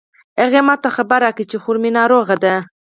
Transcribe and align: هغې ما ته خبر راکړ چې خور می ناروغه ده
هغې 0.41 0.61
ما 0.67 0.75
ته 0.83 0.89
خبر 0.97 1.19
راکړ 1.25 1.43
چې 1.51 1.57
خور 1.63 1.77
می 1.83 1.91
ناروغه 1.97 2.35
ده 2.43 2.53